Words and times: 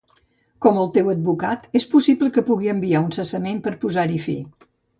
Com 0.65 0.79
el 0.83 0.89
teu 0.95 1.11
advocat, 1.13 1.67
és 1.81 1.85
possible 1.93 2.31
que 2.39 2.45
pugui 2.49 2.73
enviar 2.73 3.05
un 3.09 3.13
cessament 3.21 3.63
per 3.69 3.77
posar-hi 3.87 4.21
fi. 4.29 4.39